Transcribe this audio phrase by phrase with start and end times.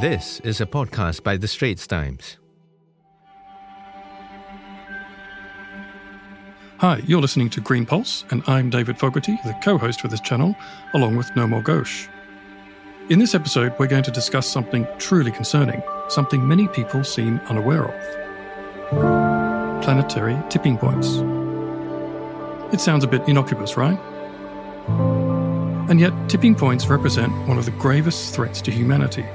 [0.00, 2.38] This is a podcast by The Straits Times.
[6.78, 10.22] Hi, you're listening to Green Pulse, and I'm David Fogarty, the co host for this
[10.22, 10.56] channel,
[10.94, 12.08] along with Nirmal Ghosh.
[13.10, 17.84] In this episode, we're going to discuss something truly concerning, something many people seem unaware
[17.84, 21.16] of planetary tipping points.
[22.72, 24.00] It sounds a bit innocuous, right?
[25.90, 29.26] And yet, tipping points represent one of the gravest threats to humanity.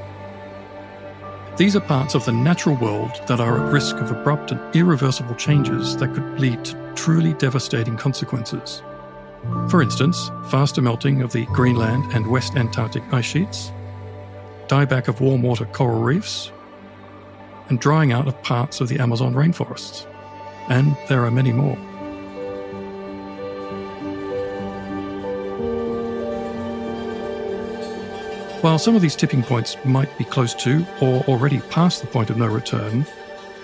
[1.57, 5.35] These are parts of the natural world that are at risk of abrupt and irreversible
[5.35, 8.83] changes that could lead to truly devastating consequences.
[9.69, 13.71] For instance, faster melting of the Greenland and West Antarctic ice sheets,
[14.67, 16.51] dieback of warm water coral reefs,
[17.69, 20.05] and drying out of parts of the Amazon rainforests.
[20.67, 21.77] And there are many more.
[28.65, 32.31] While some of these tipping points might be close to or already past the point
[32.31, 33.05] of no return,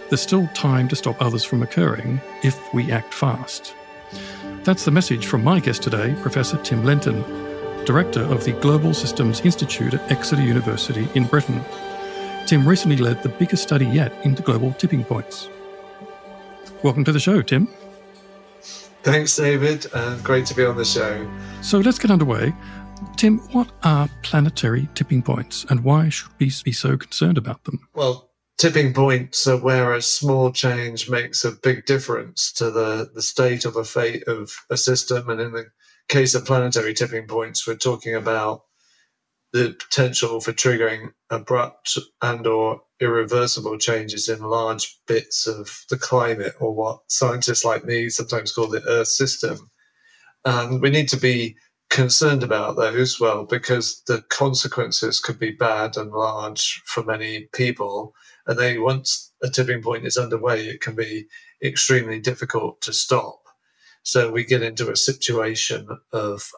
[0.09, 3.73] there's still time to stop others from occurring if we act fast.
[4.64, 7.23] That's the message from my guest today, Professor Tim Lenton,
[7.84, 11.59] Director of the Global Systems Institute at Exeter University in Britain.
[12.45, 15.50] Tim recently led the biggest study yet into global tipping points.
[16.83, 17.67] Welcome to the show, Tim.
[19.02, 19.88] Thanks, David.
[19.94, 21.28] Uh, great to be on the show.
[21.64, 22.54] So let's get underway.
[23.22, 27.88] Tim, what are planetary tipping points and why should we be so concerned about them?
[27.94, 33.22] Well, tipping points are where a small change makes a big difference to the, the
[33.22, 35.30] state or the fate of a system.
[35.30, 35.66] And in the
[36.09, 38.64] case of planetary tipping points, we're talking about
[39.53, 46.53] the potential for triggering abrupt and or irreversible changes in large bits of the climate
[46.59, 49.69] or what scientists like me sometimes call the earth system
[50.45, 51.55] and we need to be
[51.92, 58.16] concerned about those, well, because the consequences could be bad and large for many people.
[58.48, 61.28] And then once a tipping point is underway, it can be
[61.61, 63.39] extremely difficult to stop.
[64.04, 66.49] So we get into a situation of,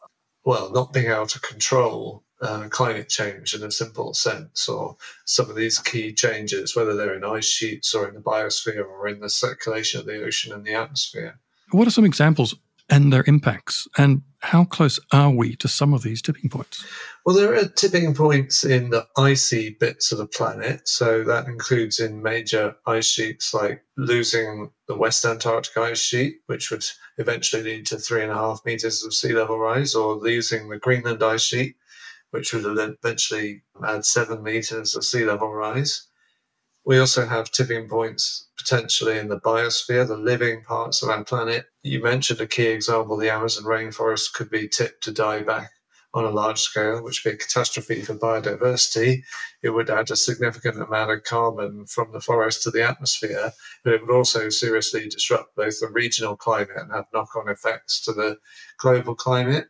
[0.46, 5.50] well, not being able to control uh, climate change in a simple sense, or some
[5.50, 9.19] of these key changes, whether they're in ice sheets or in the biosphere or in
[9.19, 11.40] the circulation of the ocean and the atmosphere.
[11.72, 12.53] What are some examples
[12.90, 13.88] and their impacts?
[13.98, 16.86] And how close are we to some of these tipping points?
[17.26, 20.88] Well, there are tipping points in the icy bits of the planet.
[20.88, 26.72] So that includes in major ice sheets like losing the West Antarctic ice sheet, which
[26.72, 26.86] would
[27.18, 30.78] eventually lead to three and a half meters of sea level rise, or losing the
[30.78, 31.78] Greenland ice sheet,
[32.32, 36.08] which would eventually add seven meters of sea level rise.
[36.86, 41.66] We also have tipping points potentially in the biosphere, the living parts of our planet.
[41.82, 45.72] You mentioned a key example the Amazon rainforest could be tipped to die back
[46.14, 49.24] on a large scale, which would be a catastrophe for biodiversity.
[49.64, 53.94] It would add a significant amount of carbon from the forest to the atmosphere, but
[53.94, 58.14] it would also seriously disrupt both the regional climate and have knock on effects to
[58.14, 58.38] the
[58.78, 59.68] global climate.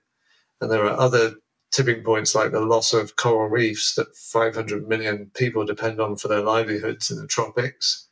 [0.59, 1.35] And there are other
[1.73, 6.27] tipping points like the loss of coral reefs that 500 million people depend on for
[6.27, 8.07] their livelihoods in the tropics.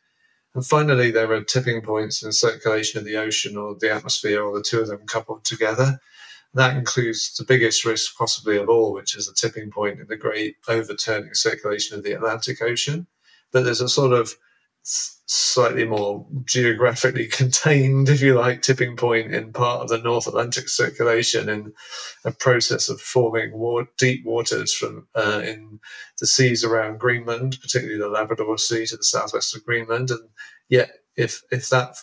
[0.56, 4.58] And finally, there are tipping points in circulation of the ocean or the atmosphere, or
[4.58, 6.00] the two of them coupled together.
[6.56, 10.18] That includes the biggest risk possibly of all, which is the tipping point in the
[10.18, 13.08] great overturning circulation of the Atlantic Ocean.
[13.52, 14.36] But there's a sort of
[14.84, 20.68] slightly more geographically contained, if you like, tipping point in part of the North Atlantic
[20.68, 21.74] circulation in
[22.26, 25.80] a process of forming war- deep waters from uh, in
[26.20, 30.12] the seas around Greenland, particularly the Labrador Sea to the southwest of Greenland.
[30.12, 30.30] And
[30.70, 31.96] yet, if if that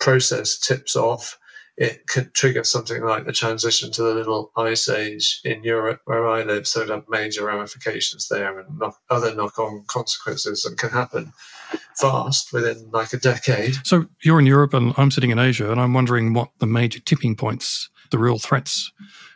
[0.00, 1.38] process tips off,
[1.78, 6.26] it could trigger something like the transition to the little ice age in Europe where
[6.26, 6.66] I live.
[6.66, 11.32] So it have major ramifications there and knock, other knock on consequences that can happen
[11.96, 13.74] fast within like a decade.
[13.84, 17.00] So you're in Europe and I'm sitting in Asia, and I'm wondering what the major
[17.00, 18.92] tipping points, the real threats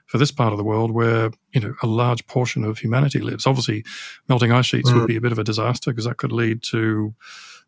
[0.07, 3.47] for this part of the world where you know a large portion of humanity lives.
[3.47, 3.85] Obviously,
[4.29, 4.99] melting ice sheets mm.
[4.99, 7.15] would be a bit of a disaster because that could lead to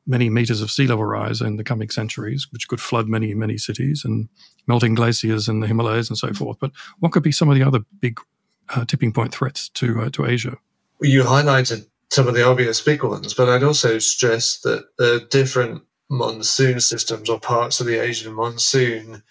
[0.07, 3.57] many meters of sea level rise in the coming centuries, which could flood many, many
[3.57, 4.29] cities and
[4.67, 6.59] melting glaciers in the Himalayas and so forth.
[6.61, 8.21] But what could be some of the other big
[8.69, 10.59] uh, tipping point threats to uh, to Asia?
[11.01, 15.83] You highlighted some of the obvious big ones, but I'd also stress that the different
[16.09, 19.25] monsoon systems or parts of the Asian monsoon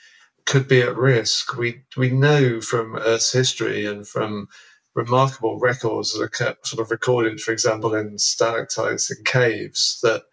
[0.45, 1.55] could be at risk.
[1.55, 4.49] We we know from Earth's history and from
[4.95, 10.23] remarkable records that are kept sort of recorded, for example, in stalactites in caves, that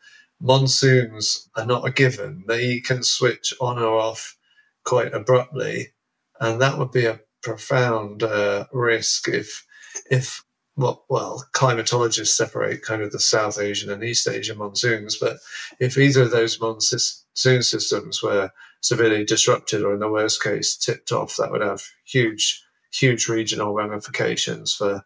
[0.40, 2.42] monsoons are not a given.
[2.48, 4.36] They can switch on or off
[4.84, 5.92] quite abruptly,
[6.40, 9.64] and that would be a profound uh, risk if
[10.10, 10.42] if
[10.76, 15.38] well, well, climatologists separate kind of the South Asian and East Asian monsoons, but
[15.78, 18.50] if either of those monsoon systems were
[18.80, 22.62] severely disrupted or in the worst case tipped off, that would have huge,
[22.92, 25.04] huge regional ramifications for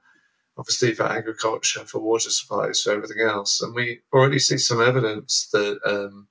[0.56, 3.60] obviously for agriculture, for water supplies, for everything else.
[3.60, 6.28] And we already see some evidence that um,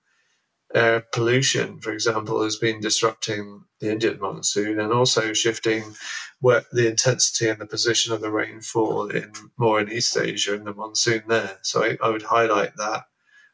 [0.74, 5.84] air pollution, for example, has been disrupting the Indian monsoon and also shifting
[6.40, 10.64] where the intensity and the position of the rainfall in more in East Asia in
[10.64, 11.58] the monsoon there.
[11.62, 13.04] So I, I would highlight that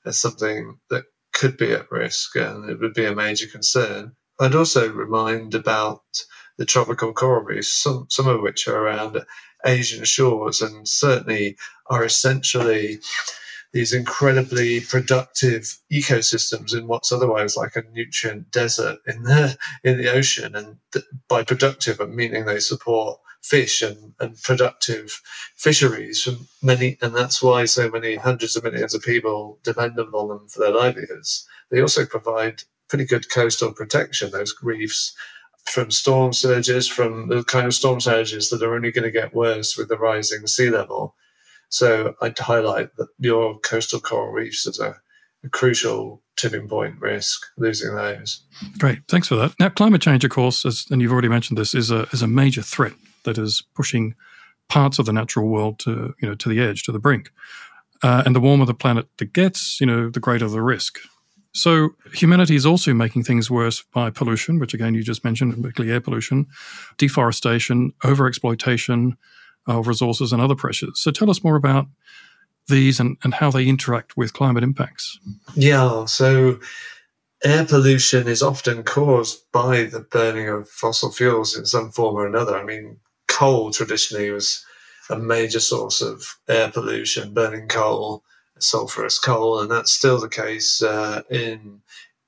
[0.05, 4.13] as something that could be at risk and it would be a major concern.
[4.39, 6.01] I'd also remind about
[6.57, 9.23] the tropical coral reefs, some, some of which are around
[9.65, 11.57] Asian shores and certainly
[11.87, 12.99] are essentially
[13.71, 20.11] these incredibly productive ecosystems in what's otherwise like a nutrient desert in the in the
[20.11, 20.55] ocean.
[20.55, 25.21] And th- by productive, I'm meaning they support fish and, and productive
[25.55, 30.11] fisheries from many, and that's why so many hundreds of millions of people depend on
[30.27, 31.47] them for their livelihoods.
[31.71, 34.31] They also provide pretty good coastal protection.
[34.31, 35.15] Those reefs
[35.65, 39.35] from storm surges, from the kind of storm surges that are only going to get
[39.35, 41.15] worse with the rising sea level.
[41.69, 44.95] So I'd highlight that your coastal coral reefs as a,
[45.43, 48.43] a crucial tipping point risk, losing those.
[48.77, 49.53] Great, thanks for that.
[49.59, 52.27] Now, climate change, of course, as, and you've already mentioned this, is a is a
[52.27, 52.93] major threat
[53.23, 54.15] that is pushing
[54.67, 57.31] parts of the natural world to you know to the edge, to the brink.
[58.01, 60.99] Uh, and the warmer the planet gets, you know, the greater the risk.
[61.51, 65.93] So humanity is also making things worse by pollution, which again you just mentioned, particularly
[65.93, 66.47] air pollution,
[66.97, 69.17] deforestation, overexploitation
[69.67, 70.99] of resources, and other pressures.
[70.99, 71.87] So tell us more about
[72.67, 75.19] these and, and how they interact with climate impacts.
[75.55, 76.59] Yeah, so
[77.43, 82.27] air pollution is often caused by the burning of fossil fuels in some form or
[82.27, 82.57] another.
[82.57, 82.97] I mean,
[83.27, 84.63] coal traditionally was
[85.09, 88.23] a major source of air pollution, burning coal
[88.59, 91.81] sulfurous coal, and that's still the case uh, in,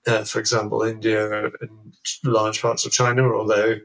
[0.08, 1.94] uh, for example, India and
[2.24, 3.24] large parts of China.
[3.34, 3.78] Although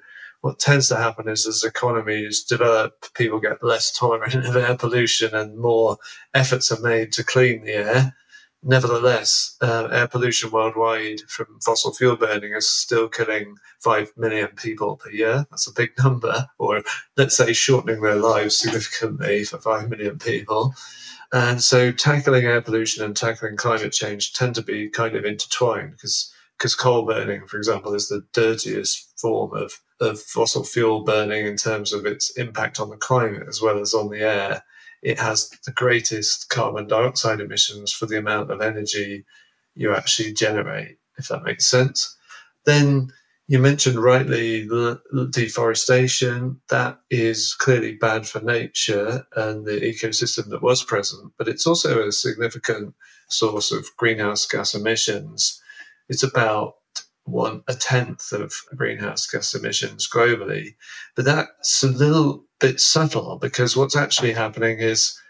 [0.47, 5.35] what tends to happen is as economies develop, people get less tolerant of air pollution,
[5.35, 5.99] and more
[6.35, 8.15] efforts are made to clean the air.
[8.63, 14.97] Nevertheless, uh, air pollution worldwide from fossil fuel burning is still killing 5 million people
[14.99, 15.47] per year.
[15.51, 16.85] That's a big number, or
[17.17, 20.75] let's say shortening their lives significantly for 5 million people.
[21.33, 25.91] And so tackling air pollution and tackling climate change tend to be kind of intertwined
[25.91, 31.47] because because coal burning, for example, is the dirtiest form of, of fossil fuel burning
[31.47, 34.63] in terms of its impact on the climate as well as on the air.
[35.03, 39.25] It has the greatest carbon dioxide emissions for the amount of energy
[39.75, 42.17] you actually generate, if that makes sense.
[42.65, 43.13] Then
[43.49, 44.69] you mentioned rightly
[45.31, 46.61] deforestation.
[46.69, 52.07] That is clearly bad for nature and the ecosystem that was present, but it's also
[52.07, 52.95] a significant
[53.29, 55.63] source of greenhouse gas emissions.
[56.09, 56.77] It's about
[57.26, 60.75] one a tenth of greenhouse gas emissions globally,
[61.14, 65.20] but that's a little bit subtle because what's actually happening is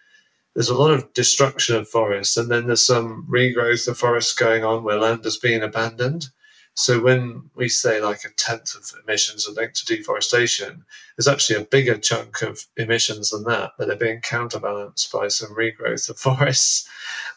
[0.54, 4.64] there's a lot of destruction of forests, and then there's some regrowth of forests going
[4.64, 6.28] on where land has been abandoned.
[6.72, 10.84] So when we say like a tenth of emissions are linked to deforestation,
[11.16, 15.54] there's actually a bigger chunk of emissions than that that are being counterbalanced by some
[15.54, 16.88] regrowth of forests.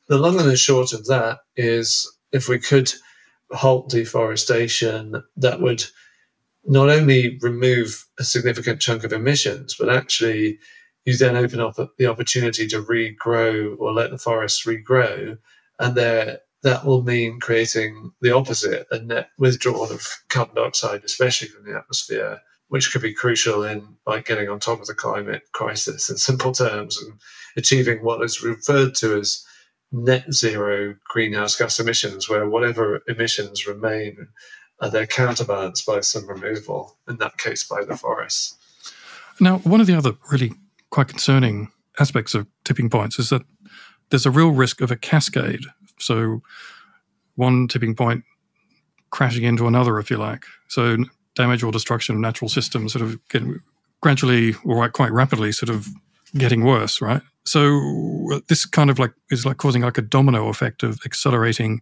[0.08, 2.92] The long and the short of that is if we could
[3.52, 5.84] halt deforestation, that would
[6.66, 10.60] not only remove a significant chunk of emissions, but actually
[11.06, 15.38] you then open up the opportunity to regrow or let the forests regrow.
[15.80, 21.48] And there that will mean creating the opposite, a net withdrawal of carbon dioxide, especially
[21.48, 25.44] from the atmosphere, which could be crucial in like getting on top of the climate
[25.54, 27.14] crisis in simple terms and
[27.56, 29.44] achieving what is referred to as
[29.92, 34.28] net zero greenhouse gas emissions, where whatever emissions remain
[34.82, 38.56] are they're counterbalanced by some removal, in that case by the forests.
[39.40, 40.54] Now, one of the other really
[40.90, 43.42] quite concerning aspects of tipping points is that
[44.10, 45.66] there's a real risk of a cascade
[46.00, 46.42] so
[47.36, 48.24] one tipping point
[49.12, 50.46] crashing into another, if you like.
[50.68, 50.98] So
[51.36, 53.60] damage or destruction of natural systems sort of getting
[54.02, 55.88] gradually or quite rapidly sort of
[56.38, 57.22] getting worse, right?
[57.46, 61.82] So this kind of like is like causing like a domino effect of accelerating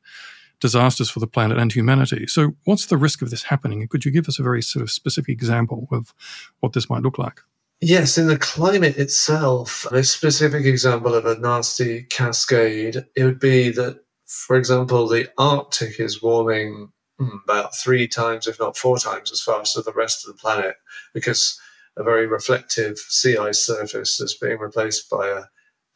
[0.59, 2.25] disasters for the planet and humanity.
[2.27, 3.87] So what's the risk of this happening?
[3.87, 6.13] Could you give us a very sort of specific example of
[6.61, 7.41] what this might look like?
[7.79, 13.69] Yes, in the climate itself, a specific example of a nasty cascade, it would be
[13.69, 19.31] that for example, the Arctic is warming hmm, about three times, if not four times,
[19.31, 20.75] as fast as the rest of the planet
[21.13, 21.59] because
[21.97, 25.41] a very reflective sea ice surface that's being replaced by a,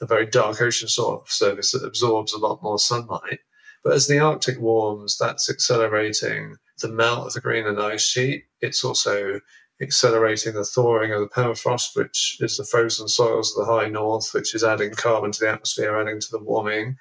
[0.02, 3.40] a very dark ocean sort of surface that absorbs a lot more sunlight.
[3.84, 8.44] But as the Arctic warms, that's accelerating the melt of the Greenland ice sheet.
[8.62, 9.40] It's also
[9.82, 14.34] accelerating the thawing of the permafrost, which is the frozen soils of the high north,
[14.34, 16.98] which is adding carbon to the atmosphere, adding to the warming.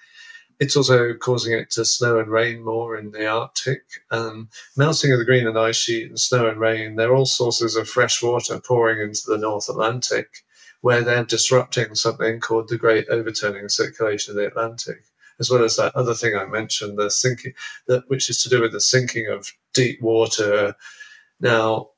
[0.61, 3.83] It's also causing it to snow and rain more in the Arctic.
[4.11, 7.89] And melting of the Greenland ice sheet and snow and rain, they're all sources of
[7.89, 10.45] fresh water pouring into the North Atlantic,
[10.83, 15.03] where they're disrupting something called the Great Overturning Circulation of the Atlantic
[15.41, 17.55] as well as that other thing I mentioned, the sinking,
[17.89, 20.77] that which is to do with the sinking of deep water.
[21.41, 21.89] Now,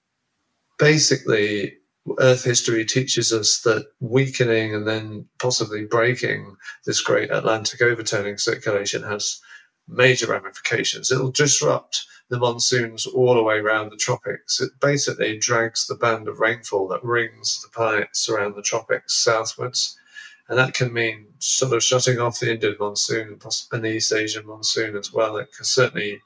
[0.79, 1.79] basically,
[2.19, 9.05] Earth history teaches us that weakening and then possibly breaking this great Atlantic overturning circulation
[9.05, 9.41] has
[9.87, 11.13] major ramifications.
[11.13, 14.61] It'll disrupt the monsoons all the way around the tropics.
[14.61, 19.97] It basically drags the band of rainfall that rings the planets around the tropics southwards.
[20.49, 23.39] And that can mean sort of shutting off the Indian monsoon
[23.71, 25.37] and the East Asian monsoon as well.
[25.37, 26.21] It can certainly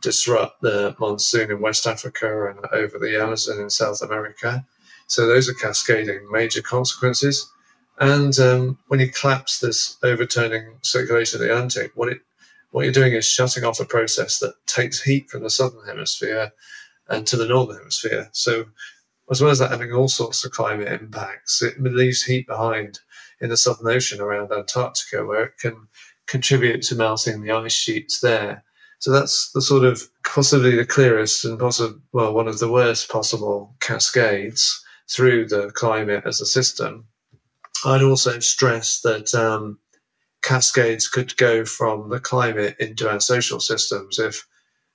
[0.00, 4.66] disrupt the monsoon in West Africa and over the Amazon in South America.
[5.10, 7.50] So those are cascading major consequences.
[7.98, 12.20] And um, when you collapse this overturning circulation of the Atlantic, what it
[12.70, 16.52] what you're doing is shutting off a process that takes heat from the southern hemisphere
[17.08, 18.28] and to the northern hemisphere.
[18.30, 18.66] So,
[19.28, 23.00] as well as that having all sorts of climate impacts, it leaves heat behind
[23.40, 25.88] in the southern ocean around Antarctica, where it can
[26.28, 28.62] contribute to melting the ice sheets there.
[29.00, 33.08] So that's the sort of possibly the clearest and possibly well one of the worst
[33.08, 37.06] possible cascades through the climate as a system.
[37.84, 39.78] I'd also stress that um,
[40.42, 44.46] cascades could go from the climate into our social systems if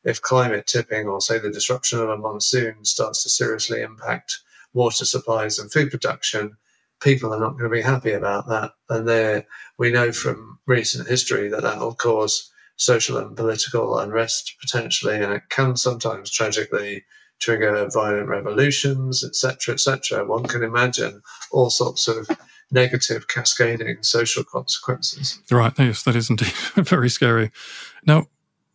[0.03, 4.39] if climate tipping or say the disruption of a monsoon starts to seriously impact
[4.73, 6.55] water supplies and food production
[7.01, 9.45] people are not going to be happy about that and there
[9.77, 15.33] we know from recent history that that will cause social and political unrest potentially and
[15.33, 17.03] it can sometimes tragically
[17.39, 20.25] trigger violent revolutions, etc., etc.
[20.25, 22.29] One can imagine all sorts of
[22.71, 25.39] negative cascading social consequences.
[25.51, 25.73] Right.
[25.77, 27.51] Yes, that is indeed very scary.
[28.05, 28.25] Now,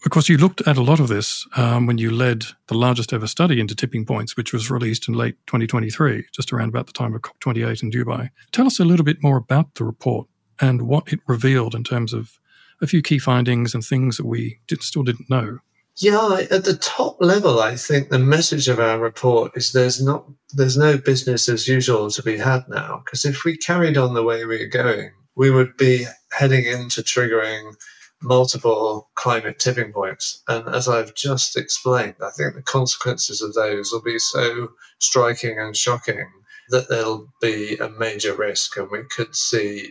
[0.04, 3.12] of course, you looked at a lot of this um, when you led the largest
[3.12, 6.94] ever study into tipping points, which was released in late 2023, just around about the
[6.94, 8.30] time of COP28 in Dubai.
[8.52, 10.26] Tell us a little bit more about the report
[10.58, 12.38] and what it revealed in terms of
[12.80, 15.58] a few key findings and things that we did, still didn't know.
[16.02, 20.24] Yeah, at the top level, I think the message of our report is there's not
[20.54, 23.02] there's no business as usual to be had now.
[23.04, 27.02] Because if we carried on the way we are going, we would be heading into
[27.02, 27.74] triggering
[28.22, 30.42] multiple climate tipping points.
[30.48, 34.68] And as I've just explained, I think the consequences of those will be so
[35.00, 36.26] striking and shocking
[36.70, 39.90] that there'll be a major risk and we could see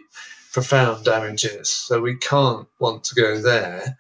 [0.53, 1.69] profound damages.
[1.69, 3.95] So we can't want to go there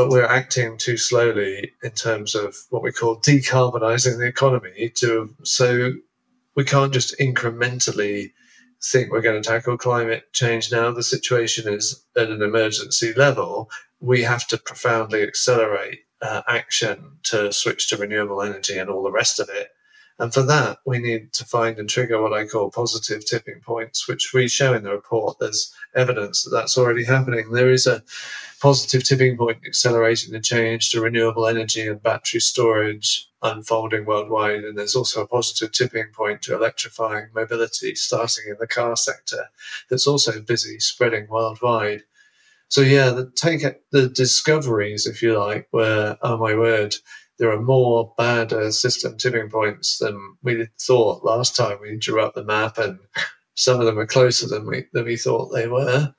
[0.00, 5.28] but we're acting too slowly in terms of what we call decarbonizing the economy to
[5.42, 5.92] so
[6.56, 8.32] we can't just incrementally
[8.82, 10.90] think we're going to tackle climate change now.
[10.90, 13.68] The situation is at an emergency level.
[14.00, 19.12] We have to profoundly accelerate uh, action to switch to renewable energy and all the
[19.12, 19.68] rest of it
[20.20, 24.08] and for that we need to find and trigger what i call positive tipping points
[24.08, 28.02] which we show in the report there's evidence that that's already happening there is a
[28.60, 34.64] positive tipping point accelerating the change to renewable energy and battery storage unfolding worldwide.
[34.64, 39.48] And there's also a positive tipping point to electrifying mobility starting in the car sector
[39.88, 42.02] that's also busy spreading worldwide.
[42.68, 46.94] So yeah, the take the discoveries, if you like, were oh my word,
[47.40, 52.20] there are more bad uh, system tipping points than we thought last time we drew
[52.20, 52.98] up the map, and
[53.54, 56.14] some of them are closer than we than we thought they were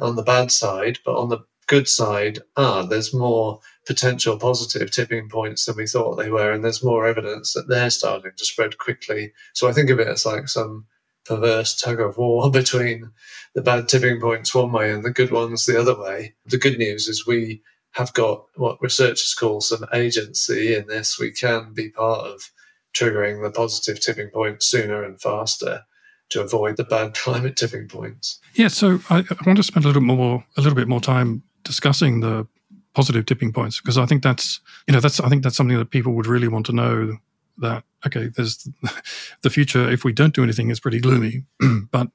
[0.00, 0.98] on the bad side.
[1.04, 6.16] But on the good side, ah, there's more potential positive tipping points than we thought
[6.16, 9.32] they were, and there's more evidence that they're starting to spread quickly.
[9.52, 10.86] So I think of it as like some
[11.26, 13.10] perverse tug of war between
[13.54, 16.34] the bad tipping points one way and the good ones the other way.
[16.46, 17.60] The good news is we
[17.92, 21.18] have got what researchers call some agency in this.
[21.18, 22.50] We can be part of
[22.94, 25.82] triggering the positive tipping point sooner and faster
[26.30, 28.40] to avoid the bad climate tipping points.
[28.54, 31.42] Yeah, so I, I want to spend a little more, a little bit more time
[31.64, 32.46] discussing the
[32.94, 35.90] positive tipping points because I think that's you know that's I think that's something that
[35.90, 37.16] people would really want to know
[37.58, 38.68] that okay there's
[39.42, 41.44] the future if we don't do anything is pretty gloomy
[41.90, 42.08] but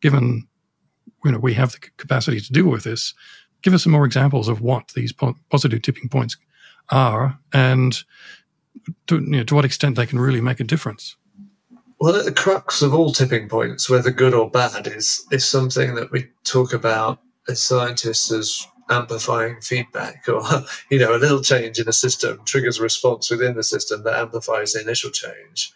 [0.00, 0.48] given
[1.24, 3.14] you know we have the capacity to deal with this
[3.66, 6.36] give us some more examples of what these po- positive tipping points
[6.90, 8.04] are and
[9.08, 11.16] to, you know, to what extent they can really make a difference
[11.98, 15.96] Well, at the crux of all tipping points, whether good or bad, is is something
[15.96, 17.18] that we talk about
[17.48, 20.42] as scientists as amplifying feedback, or
[20.90, 24.20] you know, a little change in a system triggers a response within the system that
[24.20, 25.72] amplifies the initial change,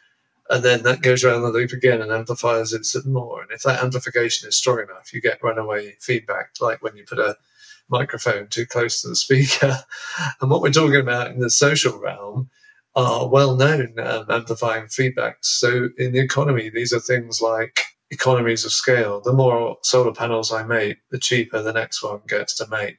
[0.49, 3.43] and then that goes around the loop again and amplifies it some more.
[3.43, 7.19] And if that amplification is strong enough, you get runaway feedback, like when you put
[7.19, 7.37] a
[7.91, 9.79] microphone too close to the speaker.
[10.41, 12.51] And what we're talking about in the social realm
[12.95, 15.45] are well known um, amplifying feedbacks.
[15.45, 17.81] So in the economy, these are things like
[18.11, 19.21] economies of scale.
[19.21, 22.99] The more solar panels I make, the cheaper the next one gets to make.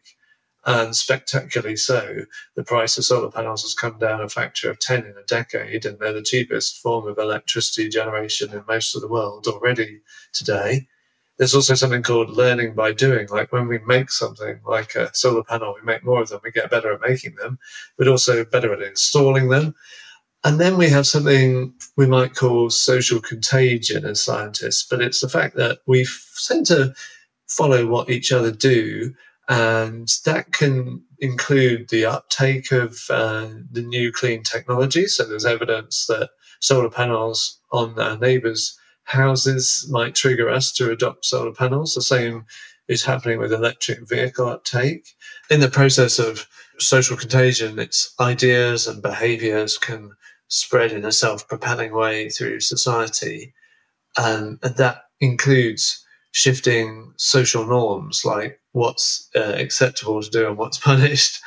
[0.63, 5.05] And spectacularly so, the price of solar panels has come down a factor of 10
[5.05, 9.07] in a decade, and they're the cheapest form of electricity generation in most of the
[9.07, 10.01] world already
[10.33, 10.87] today.
[11.41, 13.27] There's also something called learning by doing.
[13.29, 16.51] Like when we make something like a solar panel, we make more of them, we
[16.51, 17.57] get better at making them,
[17.97, 19.73] but also better at installing them.
[20.43, 25.29] And then we have something we might call social contagion as scientists, but it's the
[25.29, 26.05] fact that we
[26.47, 26.93] tend to
[27.47, 29.11] follow what each other do.
[29.49, 35.07] And that can include the uptake of uh, the new clean technology.
[35.07, 36.29] So there's evidence that
[36.59, 38.77] solar panels on our neighbors'
[39.11, 41.93] houses might trigger us to adopt solar panels.
[41.93, 42.45] The same
[42.87, 45.05] is happening with electric vehicle uptake.
[45.49, 46.47] In the process of
[46.79, 50.11] social contagion, its ideas and behaviors can
[50.47, 53.53] spread in a self propelling way through society.
[54.17, 60.77] Um, and that includes shifting social norms like what's uh, acceptable to do and what's
[60.91, 61.39] punished.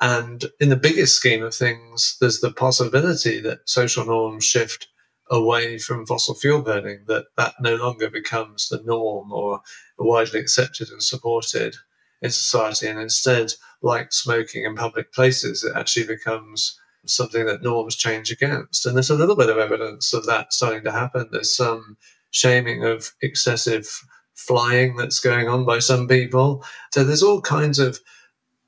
[0.00, 4.88] And in the biggest scheme of things, there's the possibility that social norms shift
[5.30, 9.60] away from fossil fuel burning, that that no longer becomes the norm or
[9.98, 11.74] widely accepted and supported
[12.20, 12.88] in society.
[12.88, 13.52] And instead,
[13.82, 18.86] like smoking in public places, it actually becomes something that norms change against.
[18.86, 21.28] And there's a little bit of evidence of that starting to happen.
[21.30, 21.96] There's some
[22.30, 23.88] shaming of excessive
[24.34, 26.64] flying that's going on by some people.
[26.92, 28.00] So there's all kinds of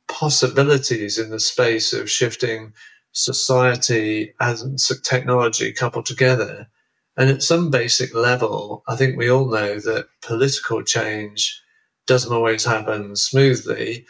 [0.09, 2.73] possibilities in the space of shifting
[3.15, 6.69] society and technology coupled together.
[7.17, 11.61] And at some basic level, I think we all know that political change
[12.07, 14.05] doesn't always happen smoothly,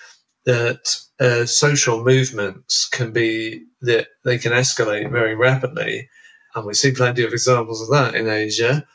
[0.47, 6.09] that uh, social movements can be that they can escalate very rapidly.
[6.55, 8.87] And we see plenty of examples of that in Asia.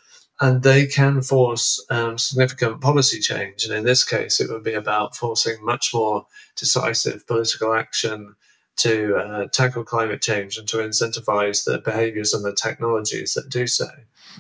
[0.41, 3.65] And they can force um, significant policy change.
[3.65, 8.35] And in this case, it would be about forcing much more decisive political action
[8.79, 13.67] to uh, tackle climate change and to incentivize the behaviors and the technologies that do
[13.67, 13.87] so.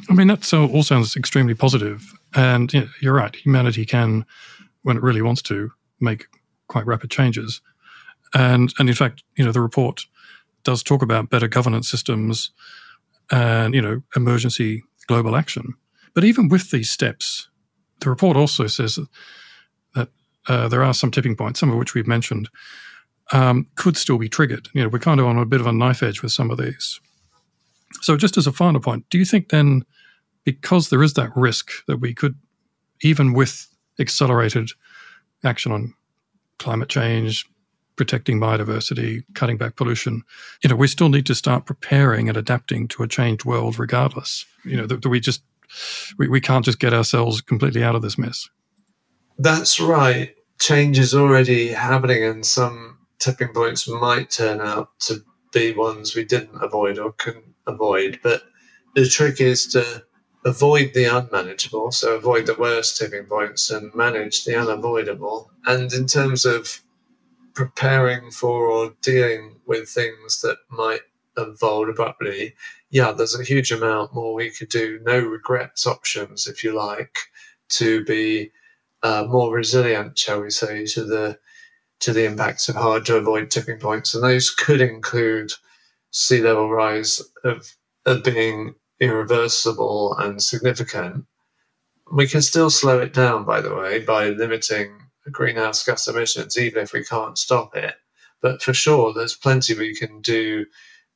[0.09, 2.13] I mean, that all sounds extremely positive.
[2.35, 4.25] And you know, you're right, humanity can,
[4.83, 6.27] when it really wants to, make
[6.67, 7.61] quite rapid changes.
[8.33, 10.05] And, and in fact, you know, the report
[10.63, 12.51] does talk about better governance systems
[13.31, 15.73] and, you know, emergency global action.
[16.13, 17.49] But even with these steps,
[18.01, 18.99] the report also says
[19.95, 20.09] that
[20.47, 22.49] uh, there are some tipping points, some of which we've mentioned,
[23.31, 24.69] um, could still be triggered.
[24.73, 26.57] You know, we're kind of on a bit of a knife edge with some of
[26.57, 26.99] these.
[28.01, 29.85] So, just as a final point, do you think then,
[30.43, 32.35] because there is that risk that we could,
[33.01, 33.67] even with
[33.99, 34.71] accelerated
[35.43, 35.93] action on
[36.59, 37.45] climate change,
[37.95, 40.23] protecting biodiversity, cutting back pollution,
[40.63, 44.45] you know, we still need to start preparing and adapting to a changed world regardless.
[44.63, 45.41] You know, that, that we just
[46.17, 48.49] we, we can't just get ourselves completely out of this mess.
[49.37, 50.35] That's right.
[50.59, 56.23] Change is already happening, in some tipping points might turn out to be ones we
[56.23, 58.19] didn't avoid or couldn't avoid.
[58.23, 58.43] But
[58.95, 60.03] the trick is to
[60.45, 65.51] avoid the unmanageable, so avoid the worst tipping points and manage the unavoidable.
[65.65, 66.81] And in terms of
[67.53, 71.01] preparing for or dealing with things that might
[71.35, 72.55] unfold abruptly,
[72.89, 74.99] yeah, there's a huge amount more we could do.
[75.03, 77.17] No regrets options, if you like,
[77.69, 78.51] to be
[79.03, 81.39] uh, more resilient, shall we say, to the
[82.01, 84.13] to the impacts of hard to avoid tipping points.
[84.13, 85.51] And those could include
[86.11, 87.73] sea level rise of,
[88.05, 91.25] of being irreversible and significant.
[92.11, 94.99] We can still slow it down, by the way, by limiting
[95.31, 97.95] greenhouse gas emissions, even if we can't stop it.
[98.41, 100.65] But for sure, there's plenty we can do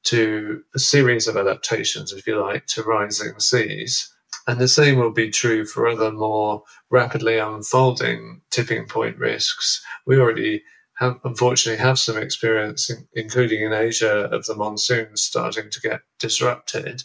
[0.03, 4.13] to a series of adaptations, if you like, to rising seas.
[4.45, 9.81] And the same will be true for other more rapidly unfolding tipping point risks.
[10.05, 10.63] We already
[10.97, 16.01] have, unfortunately have some experience, in, including in Asia, of the monsoons starting to get
[16.19, 17.03] disrupted.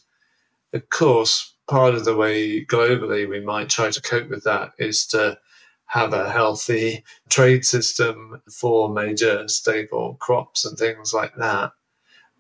[0.73, 5.07] Of course, part of the way globally we might try to cope with that is
[5.09, 5.39] to
[5.87, 11.73] have a healthy trade system for major staple crops and things like that.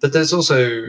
[0.01, 0.89] But there's also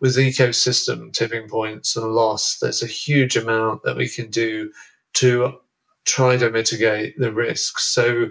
[0.00, 4.72] with ecosystem tipping points and loss, there's a huge amount that we can do
[5.14, 5.58] to
[6.04, 7.84] try to mitigate the risks.
[7.86, 8.30] So,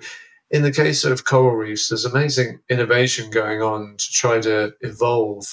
[0.52, 5.46] in the case of coral reefs, there's amazing innovation going on to try to evolve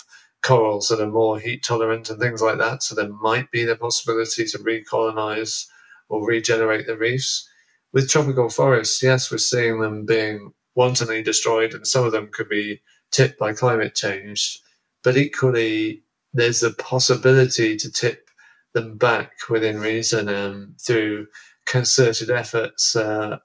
[0.42, 2.82] corals that are more heat tolerant and things like that.
[2.82, 5.66] So, there might be the possibility to recolonize
[6.08, 7.48] or regenerate the reefs.
[7.92, 12.48] With tropical forests, yes, we're seeing them being wantonly destroyed, and some of them could
[12.48, 12.80] be
[13.10, 14.60] tipped by climate change.
[15.06, 16.02] But equally,
[16.34, 18.28] there's a possibility to tip
[18.74, 21.28] them back within reason um, through
[21.64, 23.38] concerted efforts, uh,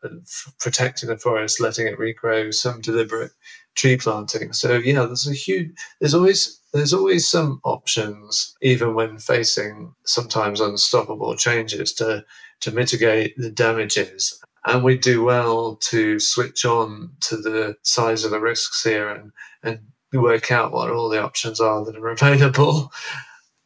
[0.60, 3.34] protecting the forest, letting it regrow, some deliberate
[3.76, 4.54] tree planting.
[4.54, 5.70] So yeah, there's a huge.
[6.00, 12.26] There's always there's always some options, even when facing sometimes unstoppable changes, to
[12.62, 14.42] to mitigate the damages.
[14.66, 19.32] And we do well to switch on to the size of the risks here and
[19.62, 19.82] and
[20.20, 22.92] work out what all the options are that are available.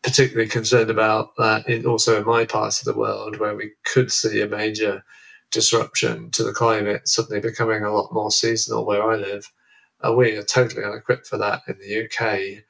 [0.03, 4.11] Particularly concerned about that in, also in my part of the world where we could
[4.11, 5.03] see a major
[5.51, 9.51] disruption to the climate suddenly becoming a lot more seasonal where I live.
[10.05, 12.63] Uh, we are totally unequipped for that in the UK.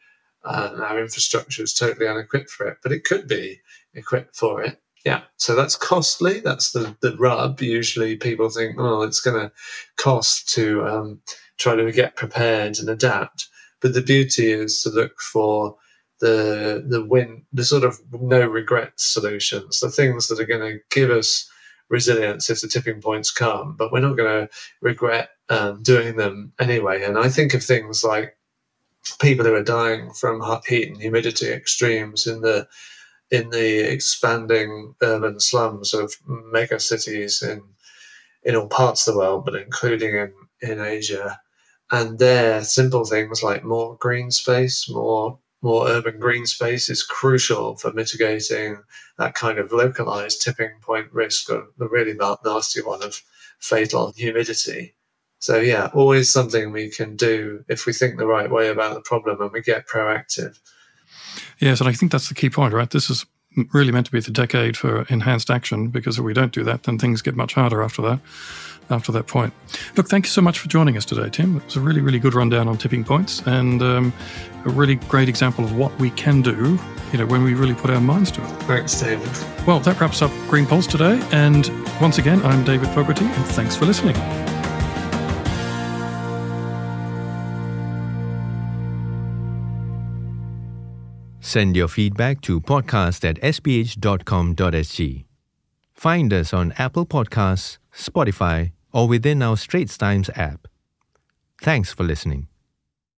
[0.45, 3.59] and our infrastructure is totally unequipped for it, but it could be
[3.95, 4.79] equipped for it.
[5.05, 6.39] Yeah, so that's costly.
[6.39, 7.61] That's the, the rub.
[7.61, 9.51] Usually people think, oh, it's going to
[9.97, 11.21] cost to um,
[11.57, 13.47] try to get prepared and adapt.
[13.85, 15.77] But the beauty is to look for
[16.19, 20.79] the the win, the sort of no regrets solutions, the things that are going to
[20.89, 21.47] give us
[21.89, 26.51] resilience if the tipping points come, but we're not going to regret um, doing them
[26.59, 27.03] anyway.
[27.03, 28.35] And I think of things like
[29.21, 32.67] people who are dying from heat and humidity extremes in the
[33.29, 37.61] in the expanding urban slums of mega cities in
[38.41, 41.39] in all parts of the world, but including in, in Asia.
[41.91, 47.75] And there, simple things like more green space, more more urban green space is crucial
[47.75, 48.77] for mitigating
[49.17, 52.13] that kind of localized tipping point risk or the really
[52.45, 53.19] nasty one of
[53.57, 54.93] fatal humidity.
[55.39, 59.01] So yeah, always something we can do if we think the right way about the
[59.01, 60.59] problem and we get proactive.
[61.59, 62.89] Yes, and I think that's the key point, right?
[62.89, 63.25] This is
[63.73, 66.83] really meant to be the decade for enhanced action because if we don't do that,
[66.83, 68.19] then things get much harder after that.
[68.91, 69.51] After that point.
[69.97, 71.57] Look, thank you so much for joining us today, Tim.
[71.57, 74.13] It was a really, really good rundown on tipping points and um,
[74.63, 76.79] a really great example of what we can do,
[77.11, 78.47] you know, when we really put our minds to it.
[78.65, 79.27] Thanks, David.
[79.65, 81.19] Well, that wraps up Green Pulse today.
[81.31, 81.67] And
[81.99, 84.15] once again, I'm David Fogarty, and thanks for listening.
[91.55, 95.25] Send your feedback to podcast at sph.com.sg.
[95.93, 100.67] Find us on Apple Podcasts, Spotify, or within our Straits Times app.
[101.61, 102.49] Thanks for listening.